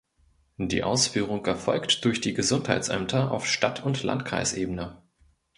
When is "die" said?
0.57-0.81, 2.21-2.33